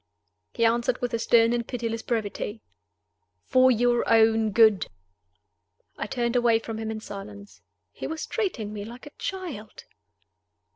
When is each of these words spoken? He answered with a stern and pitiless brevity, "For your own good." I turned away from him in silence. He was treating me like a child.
He 0.55 0.65
answered 0.65 0.99
with 0.99 1.13
a 1.13 1.19
stern 1.19 1.53
and 1.53 1.67
pitiless 1.67 2.01
brevity, 2.01 2.63
"For 3.45 3.69
your 3.69 4.03
own 4.11 4.49
good." 4.49 4.87
I 5.95 6.07
turned 6.07 6.35
away 6.35 6.57
from 6.57 6.79
him 6.79 6.89
in 6.89 6.99
silence. 6.99 7.61
He 7.91 8.07
was 8.07 8.25
treating 8.25 8.73
me 8.73 8.83
like 8.83 9.05
a 9.05 9.11
child. 9.19 9.83